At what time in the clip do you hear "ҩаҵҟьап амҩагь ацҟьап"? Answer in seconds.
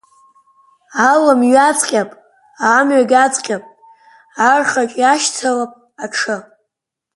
1.51-3.63